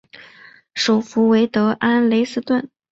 [0.73, 1.77] 首府为德
[2.09, 2.67] 累斯顿。